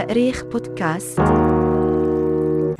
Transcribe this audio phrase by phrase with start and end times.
[0.00, 1.20] تأريخ بودكاست.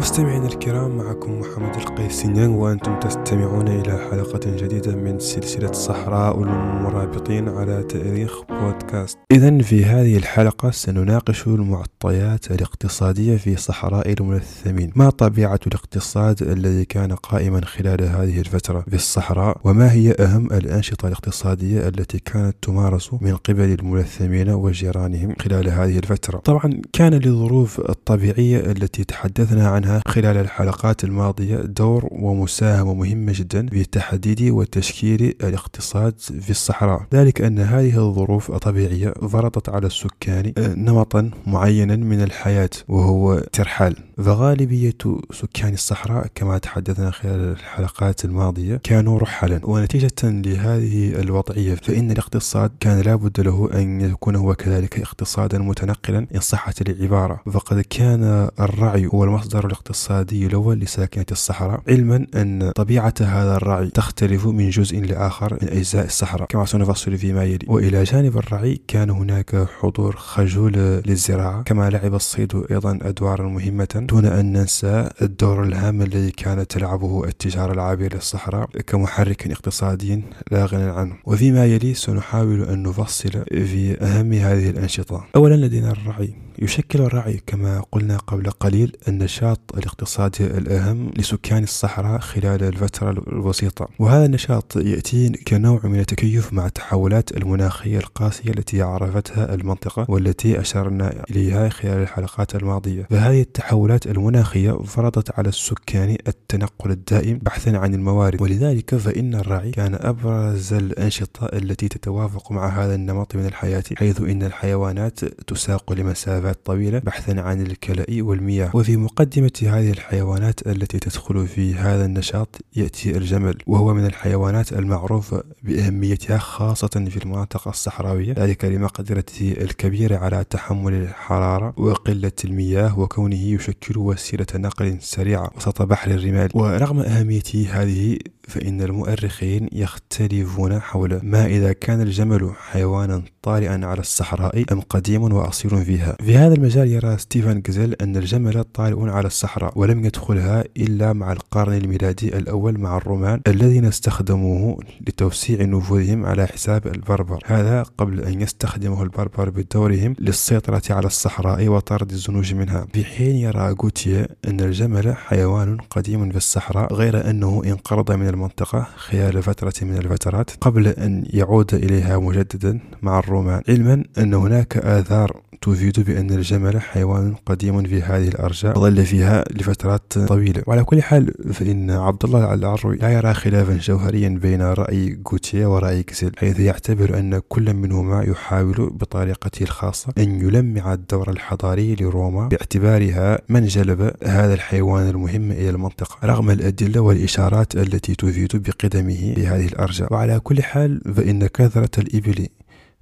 [0.00, 7.82] مستمعينا الكرام معكم محمد القيسينيان وأنتم تستمعون إلى حلقة جديدة من سلسلة صحراء المرابطين على
[7.82, 9.18] تاريخ بودكاست.
[9.32, 17.12] إذا في هذه الحلقة سنناقش المعطيات الاقتصادية في صحراء الملثمين ما طبيعة الاقتصاد الذي كان
[17.12, 23.36] قائما خلال هذه الفترة في الصحراء؟ وما هي أهم الأنشطة الاقتصادية التي كانت تمارس من
[23.36, 31.04] قبل الملثمين وجيرانهم خلال هذه الفترة؟ طبعا كان للظروف الطبيعية التي تحدثنا عنها خلال الحلقات
[31.04, 37.06] الماضية دور ومساهمة مهمة جدا في تحديد وتشكيل الاقتصاد في الصحراء.
[37.14, 43.96] ذلك أن هذه الظروف الطبيعية فرضت على السكان نمطا معينا من الحياة وهو ترحال.
[44.18, 44.94] فغالبية
[45.32, 53.00] سكان الصحراء كما تحدثنا خلال الحلقات الماضية كانوا رحلا ونتيجة لهذه الوضعية فإن الاقتصاد كان
[53.00, 57.40] لابد له أن يكون هو كذلك اقتصادا متنقلا إن صحت العبارة.
[57.52, 61.82] فقد كان الرعي هو المصدر الاقتصادي الأول لساكنة الصحراء.
[61.88, 66.46] علما أن طبيعة هذا الرعي تختلف من جزء لآخر من أجزاء الصحراء.
[66.46, 67.66] كما سنفصل فيما يلي.
[67.68, 70.72] وإلى جانب الرعي كان هناك حضور خجول
[71.06, 71.62] للزراعة.
[71.62, 74.06] كما لعب الصيد أيضا أدوارا مهمة.
[74.10, 80.90] دون أن ننسى الدور الهام الذي كانت تلعبه التجارة العابرة للصحراء كمحرك اقتصادي لا غنى
[80.90, 81.14] عنه.
[81.24, 85.24] وفيما يلي سنحاول أن نفصل في أهم هذه الأنشطة.
[85.36, 86.34] أولا لدينا الرعي.
[86.58, 93.88] يشكل الرعي كما قلنا قبل قليل النشاط الاقتصادي الأهم لسكان الصحراء خلال الفترة البسيطة.
[93.98, 101.24] وهذا النشاط يأتي كنوع من التكيف مع التحولات المناخية القاسية التي عرفتها المنطقة والتي أشرنا
[101.30, 103.02] إليها خلال الحلقات الماضية.
[103.10, 108.42] فهذه التحولات المناخية فرضت على السكان التنقل الدائم بحثا عن الموارد.
[108.42, 114.42] ولذلك فإن الرعي كان أبرز الأنشطة التي تتوافق مع هذا النمط من الحياة حيث إن
[114.42, 118.70] الحيوانات تساق لمسافات طويلة بحثا عن الكلاء والمياه.
[118.74, 125.44] وفي مقدمة هذه الحيوانات التي تدخل في هذا النشاط يأتي الجمل وهو من الحيوانات المعروفة
[125.62, 128.32] بأهميتها خاصة في المناطق الصحراوية.
[128.32, 136.10] ذلك لمقدرته الكبيرة على تحمل الحرارة وقلة المياه وكونه يشكل وسيلة نقل سريعة وسط بحر
[136.10, 136.48] الرمال.
[136.54, 138.18] ورغم أهميته هذه
[138.50, 145.84] فإن المؤرخين يختلفون حول ما إذا كان الجمل حيوانا طارئا على الصحراء أم قديم وأصيل
[145.84, 146.16] فيها.
[146.24, 151.32] في هذا المجال يرى ستيفن جزيل أن الجمل طارئ على الصحراء ولم يدخلها إلا مع
[151.32, 154.78] القرن الميلادي الأول مع الرومان الذين استخدموه
[155.08, 157.42] لتوسيع نفوذهم على حساب البربر.
[157.46, 162.86] هذا قبل أن يستخدمه البربر بدورهم للسيطرة على الصحراء وطرد الزنوج منها.
[162.92, 168.86] في حين يرى غوتيه أن الجمل حيوان قديم في الصحراء غير أنه انقرض من المنطقة
[168.96, 175.40] خلال فترة من الفترات قبل أن يعود إليها مجددا مع الرومان علما أن هناك آثار
[175.62, 180.62] تفيد بأن الجمل حيوان قديم في هذه الأرجاء ظل فيها لفترات طويلة.
[180.66, 186.02] وعلى كل حال فإن عبد الله العروي لا يرى خلافا جوهريا بين رأي غوتيه ورأي
[186.02, 193.38] كسل حيث يعتبر أن كل منهما يحاول بطريقته الخاصة أن يلمع الدور الحضاري لروما باعتبارها
[193.48, 199.66] من جلب هذا الحيوان المهم إلى المنطقة رغم الأدلة والإشارات التي تفيد بقدمه في هذه
[199.66, 200.12] الأرجاء.
[200.12, 202.46] وعلى كل حال فإن كثرة الإبل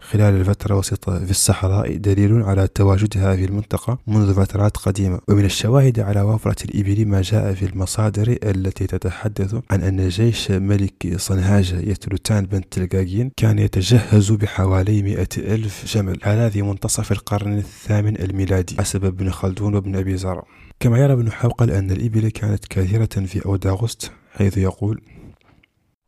[0.01, 5.21] خلال الفترة الوسيطة في الصحراء دليل على تواجدها في المنطقة منذ فترات قديمة.
[5.29, 11.17] ومن الشواهد على وفرة الإبل ما جاء في المصادر التي تتحدث عن أن جيش ملك
[11.17, 18.21] صنهاجة يتلوتان بن تلقاقين كان يتجهز بحوالي مئة ألف جمل هذا في منتصف القرن الثامن
[18.21, 18.77] الميلادي.
[18.79, 20.45] حسب ابن خلدون وابن أبي زرع.
[20.81, 25.01] كما يرى ابن حوقل أن الإبل كانت كثيرة في أوداغوست حيث يقول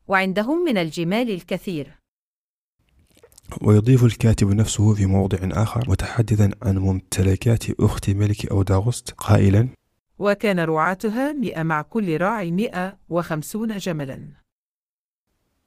[0.08, 1.99] وعندهم من الجمال الكثير
[3.62, 9.68] ويضيف الكاتب نفسه في موضع آخر متحدثا عن ممتلكات أخت ملك أوداغوست قائلا
[10.18, 14.39] وكان رعاتها مئة مع كل راعي مئة وخمسون جملا.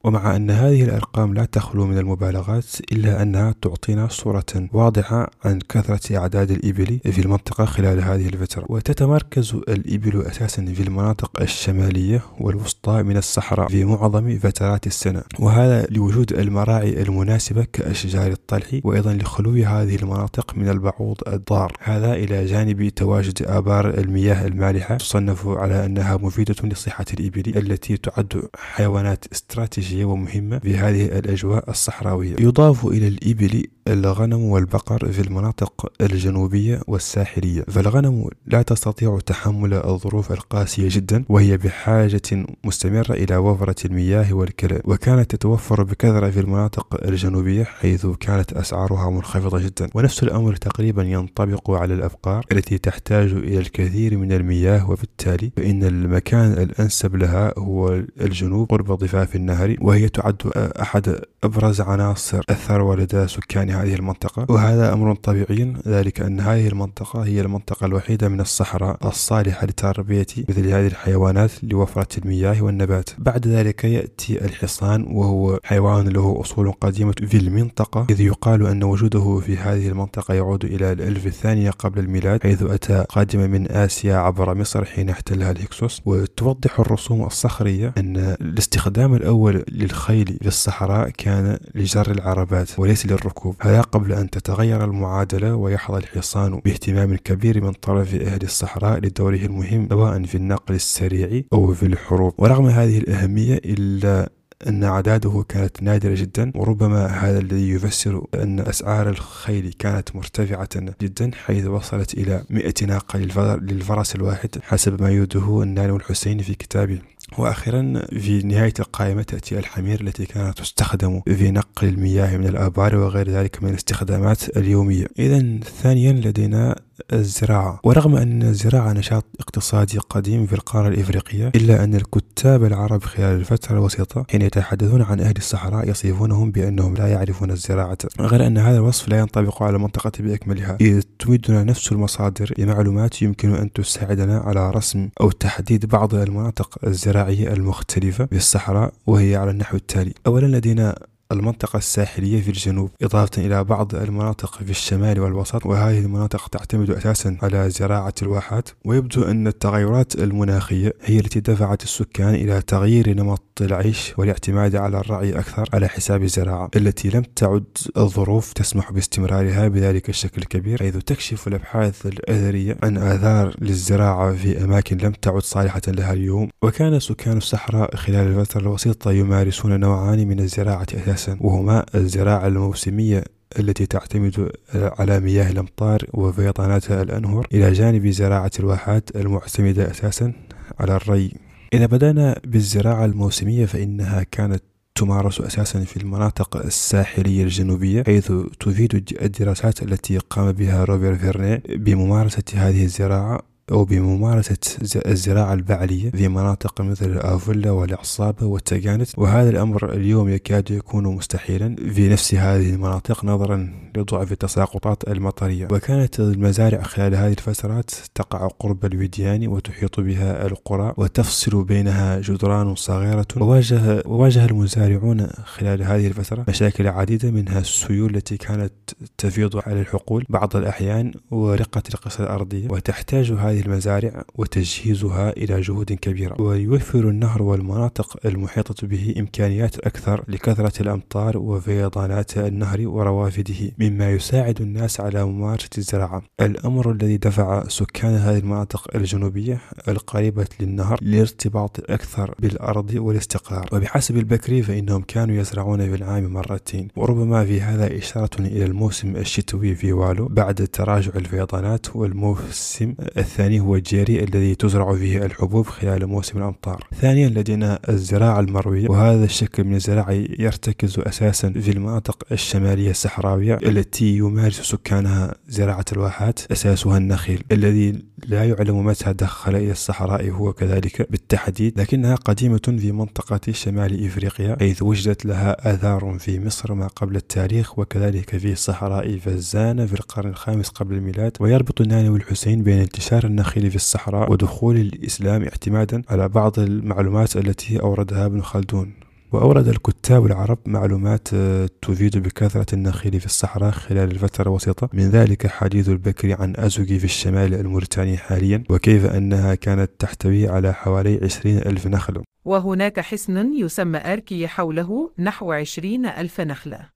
[0.03, 6.17] ومع أن هذه الأرقام لا تخلو من المبالغات إلا أنها تعطينا صورة واضحة عن كثرة
[6.17, 8.66] أعداد الإبل في المنطقة خلال هذه الفترة.
[8.70, 16.34] وتتمركز الإبل أساسا في المناطق الشمالية والوسطى من الصحراء في معظم فترات السنة وهذا لوجود
[16.34, 21.73] المراعي المناسبة كأشجار الطلح وأيضا لخلو هذه المناطق من البعوض الضار.
[21.79, 28.44] هذا إلى جانب تواجد آبار المياه المالحة تصنف على أنها مفيدة لصحة الإبل التي تعد
[28.55, 32.35] حيوانات استراتيجية استراتيجية ومهمة في هذه الأجواء الصحراوية.
[32.40, 37.62] يضاف إلى الإبل الغنم والبقر في المناطق الجنوبية والساحلية.
[37.62, 44.82] فالغنم لا تستطيع تحمل الظروف القاسية جدا وهي بحاجة مستمرة إلى وفرة المياه والكلى.
[44.85, 49.90] وكانت تتوفر بكثرة في المناطق الجنوبية حيث كانت أسعارها منخفضة جدا.
[49.96, 56.52] ونفس الأمر تقريبا ينطبق على الأبقار التي تحتاج إلى الكثير من المياه وبالتالي فإن المكان
[56.52, 60.41] الأنسب لها هو الجنوب قرب ضفاف النهر وهي تعد
[60.82, 65.73] أحد أبرز عناصر الثروة لدى سكان هذه المنطقة وهذا أمر طبيعي.
[65.87, 72.08] ذلك أن هذه المنطقة هي المنطقة الوحيدة من الصحراء الصالحة لتربية مثل هذه الحيوانات لوفرة
[72.17, 73.09] المياه والنبات.
[73.17, 79.40] بعد ذلك يأتي الحصان وهو حيوان له أصول قديمة في المنطقة إذ يقال أن وجوده
[79.46, 84.55] في هذه المنطقة يعود إلى الألف الثانية قبل الميلاد حيث أتى قادما من آسيا عبر
[84.55, 86.02] مصر حين احتلها الهكسوس.
[86.05, 93.55] وتوضح الرسوم الصخرية أن الاستخدام الأول للخيل في الصحراء كان لجر العربات وليس للركوب.
[93.64, 99.88] هذا قبل أن تتغير المعادلة ويحظى الحصان باهتمام كبير من طرف أهل الصحراء لدوره المهم
[99.90, 102.34] سواء في النقل السريع أو في الحروب.
[102.38, 104.30] ورغم هذه الأهمية إلا
[104.68, 110.70] أن أعداده كانت نادرة جدا وربما هذا الذي يفسر أن أسعار الخيل كانت مرتفعة
[111.02, 113.20] جدا حيث وصلت إلى 100 ناقة
[113.56, 117.00] للفرس الواحد حسب ما يوده النانو الحسين في كتابه.
[117.38, 123.30] وأخيرا في نهاية القائمة تأتي الحمير التي كانت تستخدم في نقل المياه من الآبار وغير
[123.30, 125.08] ذلك من الاستخدامات اليومية.
[125.20, 126.76] اذا ثانيا لدينا
[127.13, 127.79] الزراعة.
[127.84, 133.73] ورغم أن الزراعة نشاط اقتصادي قديم في القارة الإفريقية إلا أن الكتاب العرب خلال الفترة
[133.73, 137.97] الوسيطة حين يتحدثون عن أهل الصحراء يصفونهم بأنهم لا يعرفون الزراعة.
[138.19, 140.78] غير أن هذا الوصف لا ينطبق على المنطقة بأكملها.
[140.81, 147.53] إذ تمدنا نفس المصادر بمعلومات يمكن أن تساعدنا على رسم أو تحديد بعض المناطق الزراعية
[147.53, 150.13] المختلفة في الصحراء وهي على النحو التالي.
[150.28, 150.95] أولا لدينا
[151.34, 157.38] المنطقة الساحلية في الجنوب إضافة إلى بعض المناطق في الشمال والوسط وهذه المناطق تعتمد أساسا
[157.41, 164.14] على زراعة الواحات ويبدو أن التغيرات المناخية هي التي دفعت السكان إلى تغيير نمط العيش
[164.17, 167.64] والاعتماد على الرعي أكثر على حساب الزراعة التي لم تعد
[167.97, 174.97] الظروف تسمح باستمرارها بذلك الشكل الكبير حيث تكشف الأبحاث الأثرية عن آثار للزراعة في أماكن
[174.97, 176.50] لم تعد صالحة لها اليوم.
[176.61, 183.23] وكان سكان الصحراء خلال الفترة الوسيطة يمارسون نوعان من الزراعة أساسا وهما الزراعة الموسمية
[183.59, 190.34] التي تعتمد على مياه الأمطار وفيضانات الأنهر إلى جانب زراعة الواحات المعتمدة أساسا
[190.79, 191.34] على الري.
[191.73, 194.64] إذا بدأنا بالزراعة الموسمية فإنها كانت
[194.96, 202.43] تمارس أساسا في المناطق الساحلية الجنوبية حيث تفيد الدراسات التي قام بها روبر فيرني بممارسة
[202.53, 203.53] هذه الزراعة.
[203.72, 204.58] أو بممارسة
[205.06, 209.14] الزراعة البعلية في مناطق مثل الآفلة والإعصابة والتجانس.
[209.18, 215.68] وهذا الأمر اليوم يكاد يكون مستحيلا في نفس هذه المناطق نظرا لضعف التساقطات المطرية.
[215.72, 223.28] وكانت المزارع خلال هذه الفترات تقع قرب الوديان وتحيط بها القرى وتفصل بينها جدران صغيرة.
[223.38, 228.74] وواجه, وواجه المزارعون خلال هذه الفترة مشاكل عديدة منها السيول التي كانت
[229.18, 232.68] تفيض على الحقول بعض الأحيان ورقة القصة الأرضية.
[232.70, 236.41] وتحتاج هذه هذه المزارع وتجهيزها إلى جهود كبيرة.
[236.41, 245.00] ويوفر النهر والمناطق المحيطة به إمكانيات أكثر لكثرة الأمطار وفيضانات النهر وروافده مما يساعد الناس
[245.00, 246.22] على ممارسة الزراعة.
[246.41, 253.70] الأمر الذي دفع سكان هذه المناطق الجنوبية القريبة للنهر للارتباط أكثر بالأرض والاستقرار.
[253.73, 259.75] وبحسب البكري فإنهم كانوا يزرعون في العام مرتين وربما في هذا إشارة إلى الموسم الشتوي
[259.75, 263.42] في والو بعد تراجع الفيضانات والموسم الثاني.
[263.43, 266.88] الثاني هو الجيري الذي تزرع فيه الحبوب خلال موسم الأمطار.
[267.01, 268.89] ثانيا لدينا الزراعة المروية.
[268.89, 276.39] وهذا الشكل من الزراعة يرتكز أساسا في المناطق الشمالية الصحراوية التي يمارس سكانها زراعة الواحات
[276.51, 277.43] أساسها النخيل.
[277.51, 284.05] الذي لا يعلم متى دخل إلى الصحراء هو كذلك بالتحديد لكنها قديمة في منطقة شمال
[284.05, 289.93] إفريقيا حيث وجدت لها آثار في مصر ما قبل التاريخ وكذلك في صحراء فزان في
[289.93, 291.31] القرن الخامس قبل الميلاد.
[291.39, 297.81] ويربط الناني الحسين بين انتشار النخيل في الصحراء ودخول الإسلام اعتمادا على بعض المعلومات التي
[297.81, 298.93] أوردها ابن خلدون.
[299.31, 305.47] وأورد الكتاب العرب معلومات آه، تفيد بكثرة النخيل في الصحراء خلال الفترة الوسيطة من ذلك
[305.47, 311.57] حديث البكري عن أزوغي في الشمال الموريتاني حاليا وكيف أنها كانت تحتوي على حوالي عشرين
[311.57, 312.23] ألف نخل.
[312.45, 316.89] وهناك حصن يسمى أركي حوله نحو عشرين ألف نخلة.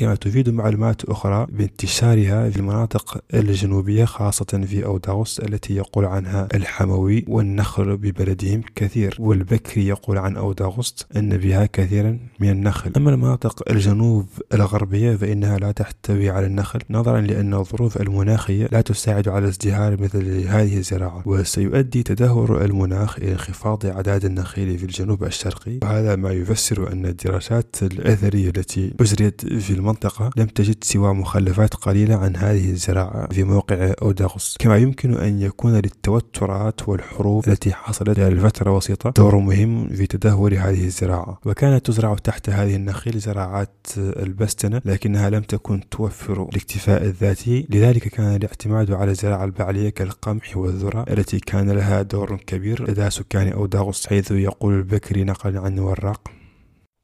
[0.00, 7.24] كما تفيد معلومات أخرى بانتشارها في المناطق الجنوبية خاصة في أوداغوس التي يقول عنها الحموي
[7.28, 12.92] والنخل ببلدهم كثير والبكري يقول عن أوداغوس أن بها كثيرا من النخل.
[12.96, 19.28] أما المناطق الجنوب الغربية فإنها لا تحتوي على النخل نظرا لأن الظروف المناخية لا تساعد
[19.28, 25.78] على ازدهار مثل هذه الزراعة وسيؤدي تدهور المناخ إلى انخفاض أعداد النخيل في الجنوب الشرقي.
[25.82, 32.16] وهذا ما يفسر أن الدراسات الأثرية التي أجريت في المنطقة لم تجد سوى مخلفات قليلة
[32.16, 34.56] عن هذه الزراعة في موقع أوداغوس.
[34.60, 40.84] كما يمكن أن يكون للتوترات والحروب التي حصلت الفترة وسيطة دور مهم في تدهور هذه
[40.84, 41.38] الزراعة.
[41.46, 47.66] وكانت تزرع تحت هذه النخيل زراعات البستنة لكنها لم تكن توفر الاكتفاء الذاتي.
[47.70, 53.52] لذلك كان الاعتماد على الزراعة البعلية كالقمح والذرة التي كان لها دور كبير لدى سكان
[53.52, 56.43] أوداغوس حيث يقول البكري نقلا عن وراق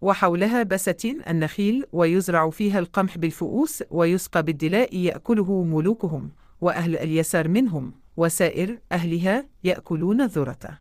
[0.00, 6.30] وحولها بساتين النخيل ويزرع فيها القمح بالفؤوس ويسقى بالدلاء يأكله ملوكهم
[6.60, 10.78] وأهل اليسار منهم وسائر أهلها يأكلون الذرة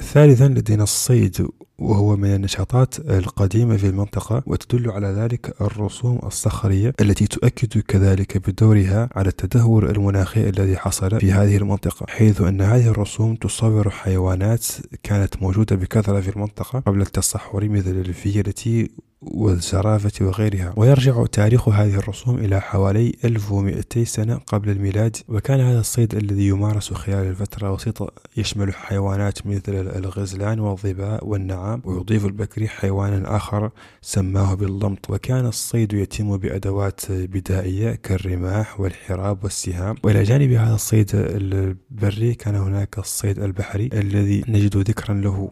[0.00, 1.46] ثالثا لدينا الصيد
[1.78, 9.08] وهو من النشاطات القديمة في المنطقة وتدل على ذلك الرسوم الصخرية التي تؤكد كذلك بدورها
[9.12, 14.66] على التدهور المناخي الذي حصل في هذه المنطقة حيث أن هذه الرسوم تصور حيوانات
[15.02, 18.88] كانت موجودة بكثرة في المنطقة قبل التصحر مثل الفيلة
[19.22, 20.74] والزرافة وغيرها.
[20.76, 25.16] ويرجع تاريخ هذه الرسوم إلى حوالي 1200 سنة قبل الميلاد.
[25.28, 32.24] وكان هذا الصيد الذي يمارس خلال الفترة الوسيطة يشمل حيوانات مثل الغزلان والظباء والنعام ويضيف
[32.24, 33.70] البكري حيوانا آخر
[34.02, 35.10] سماه باللمط.
[35.10, 39.96] وكان الصيد يتم بأدوات بدائية كالرماح والحراب والسهام.
[40.04, 45.50] وإلى جانب هذا الصيد البري كان هناك الصيد البحري الذي نجد ذكرا له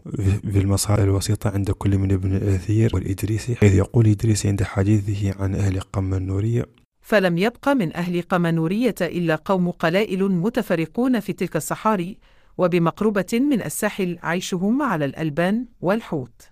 [0.51, 5.55] في المصادر الوسيطة عند كل من ابن الأثير والإدريسي حيث يقول إدريس عند حديثه عن
[5.55, 6.65] أهل قمنورية
[7.01, 12.17] فلم يبق من أهل قمنورية إلا قوم قلائل متفرقون في تلك الصحاري
[12.57, 16.49] وبمقربة من الساحل عيشهم على الألبان والحوت.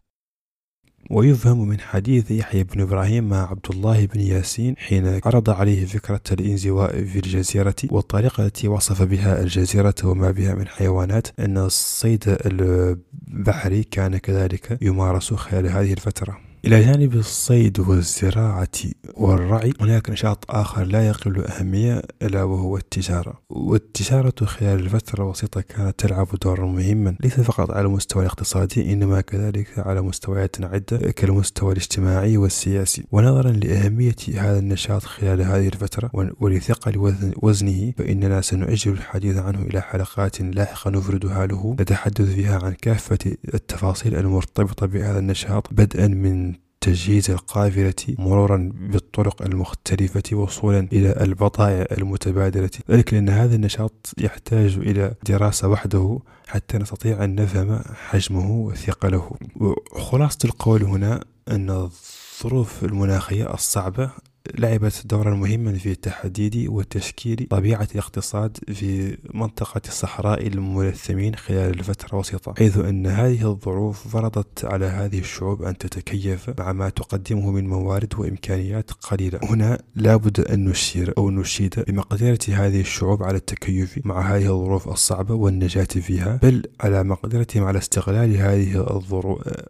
[1.12, 6.22] ويفهم من حديث يحيى بن إبراهيم مع عبد الله بن ياسين حين عرض عليه فكرة
[6.32, 13.84] الإنزواء في الجزيرة والطريقة التي وصف بها الجزيرة وما بها من حيوانات أن الصيد البحري
[13.84, 16.49] كان كذلك يمارس خلال هذه الفترة.
[16.66, 18.68] إلى جانب الصيد والزراعة
[19.14, 23.34] والرعي هناك نشاط آخر لا يقل أهمية ألا وهو التجارة.
[23.50, 27.16] والتجارة خلال الفترة الوسيطة كانت تلعب دورا مهما.
[27.20, 33.04] ليس فقط على المستوى الاقتصادي إنما كذلك على مستويات عدة كالمستوى الاجتماعي والسياسي.
[33.12, 39.82] ونظرا لأهمية هذا النشاط خلال هذه الفترة ولثقل وزن وزنه فإننا سنؤجل الحديث عنه إلى
[39.82, 41.76] حلقات لاحقة نفردها له.
[41.80, 43.20] نتحدث فيها عن كافة
[43.54, 46.49] التفاصيل المرتبطة بهذا النشاط بدءا من
[46.82, 52.70] تجهيز القافلة مرورا بالطرق المختلفة وصولا إلى البضائع المتبادلة.
[52.92, 59.32] ذلك لأن هذا النشاط يحتاج إلى دراسة وحده حتى نستطيع أن نفهم حجمه وثقله.
[59.56, 64.12] وخلاصة القول هنا أن الظروف المناخية الصعبة
[64.58, 72.54] لعبت دورا مهما في تحديد وتشكيل طبيعة الاقتصاد في منطقة الصحراء الملثمين خلال الفترة الوسيطة
[72.58, 78.14] حيث أن هذه الظروف فرضت على هذه الشعوب أن تتكيف مع ما تقدمه من موارد
[78.18, 79.40] وإمكانيات قليلة.
[79.44, 85.34] هنا لابد أن نشير أو نشيد بمقدرة هذه الشعوب على التكيف مع هذه الظروف الصعبة
[85.34, 88.88] والنجاة فيها بل على مقدرتهم على استغلال هذه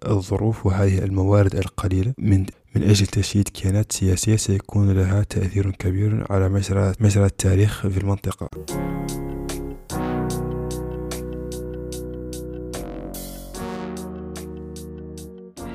[0.05, 2.45] الظروف وهذه الموارد القليلة من
[2.75, 8.49] من أجل تشييد كيانات سياسية سيكون لها تأثير كبير على مجرى مجرى التاريخ في المنطقة.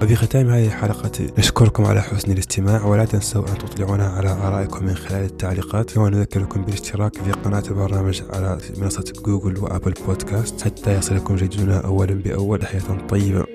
[0.03, 4.95] وفي ختام هذه الحلقة نشكركم على حسن الاستماع ولا تنسوا أن تطلعونا على آرائكم من
[4.95, 5.91] خلال التعليقات.
[5.91, 10.63] كما نذكركم بالاشتراك في قناة البرنامج على منصة جوجل وأبل بودكاست.
[10.63, 13.47] حتى يصلكم جديدنا أولا بأول حياة طيبة.